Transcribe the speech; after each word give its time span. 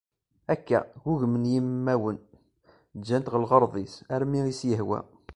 Akka, 0.53 0.79
ggugmen 1.01 1.43
yimawen, 1.51 2.17
ǧǧan-t 2.99 3.31
ɣer 3.31 3.39
lɣerḍ-is, 3.43 3.95
armi 4.13 4.39
i 4.49 4.51
as-yehwa. 4.51 4.99